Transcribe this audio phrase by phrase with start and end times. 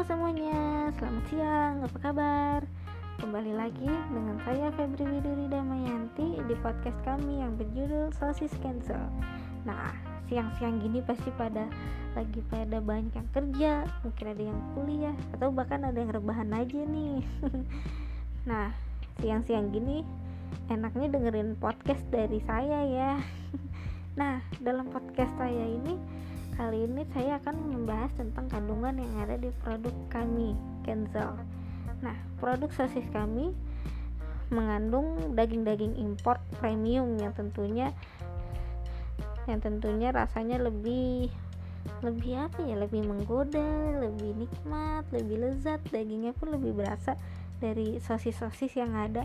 [0.00, 2.60] Halo semuanya, selamat siang, apa kabar?
[3.20, 8.96] Kembali lagi dengan saya Febri Widuri Damayanti di podcast kami yang berjudul Sosis Cancel.
[9.68, 9.92] Nah,
[10.24, 11.68] siang-siang gini pasti pada
[12.16, 16.80] lagi pada banyak yang kerja, mungkin ada yang kuliah, atau bahkan ada yang rebahan aja
[16.80, 17.20] nih.
[18.48, 18.72] Nah,
[19.20, 20.00] siang-siang gini
[20.72, 23.12] enaknya dengerin podcast dari saya ya.
[24.16, 25.92] Nah, dalam podcast saya ini
[26.54, 31.34] kali ini saya akan membahas tentang kandungan yang ada di produk kami, Cancel
[32.00, 33.52] Nah, produk sosis kami
[34.50, 37.94] mengandung daging-daging import premium yang tentunya
[39.46, 41.30] yang tentunya rasanya lebih
[42.04, 47.16] lebih apa ya lebih menggoda lebih nikmat lebih lezat dagingnya pun lebih berasa
[47.62, 49.24] dari sosis-sosis yang ada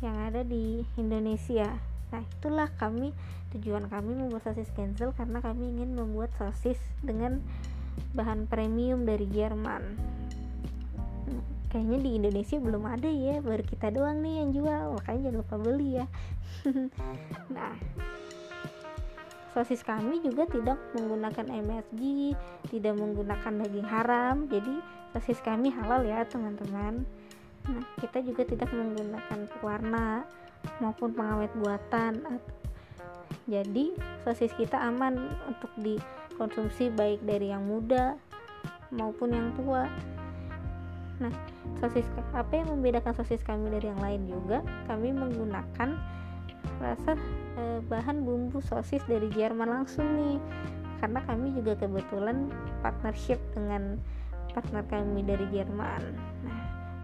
[0.00, 3.16] yang ada di Indonesia nah itulah kami
[3.56, 7.40] tujuan kami membuat sosis cancel karena kami ingin membuat sosis dengan
[8.12, 9.82] bahan premium dari Jerman.
[11.72, 15.56] Kayaknya di Indonesia belum ada ya baru kita doang nih yang jual makanya jangan lupa
[15.56, 16.06] beli ya.
[17.56, 17.72] Nah
[19.52, 22.00] sosis kami juga tidak menggunakan MSG
[22.72, 24.74] tidak menggunakan daging haram jadi
[25.12, 27.04] sosis kami halal ya teman-teman.
[27.68, 30.28] Nah kita juga tidak menggunakan warna
[30.78, 32.40] maupun pengawet buatan.
[33.50, 35.18] Jadi sosis kita aman
[35.50, 38.14] untuk dikonsumsi baik dari yang muda
[38.94, 39.88] maupun yang tua.
[41.18, 41.32] Nah
[41.80, 44.62] sosis apa yang membedakan sosis kami dari yang lain juga?
[44.86, 45.90] Kami menggunakan
[46.78, 47.18] rasa
[47.58, 50.38] e, bahan bumbu sosis dari Jerman langsung nih.
[51.02, 52.46] Karena kami juga kebetulan
[52.78, 53.98] partnership dengan
[54.54, 56.02] partner kami dari Jerman.
[56.46, 56.60] Nah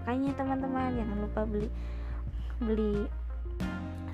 [0.09, 1.69] makanya teman-teman jangan lupa beli
[2.65, 3.05] beli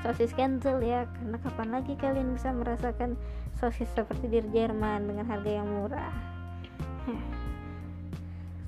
[0.04, 1.08] sosis cancel ya.
[1.16, 3.16] Karena kapan lagi kalian bisa merasakan
[3.56, 6.12] sosis seperti di Jerman dengan harga yang murah.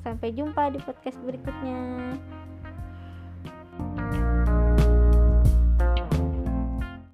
[0.01, 2.17] Sampai jumpa di podcast berikutnya.